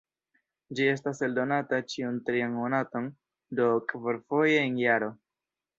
Ĝi 0.77 0.87
estas 0.93 1.21
eldonata 1.27 1.79
ĉiun 1.93 2.17
trian 2.31 2.57
monaton, 2.63 3.13
do 3.61 3.71
kvarfoje 3.93 4.61
en 4.69 4.85
jaro. 4.89 5.17